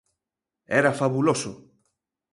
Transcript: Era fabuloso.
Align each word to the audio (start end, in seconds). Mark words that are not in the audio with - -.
Era 0.79 0.91
fabuloso. 0.99 1.51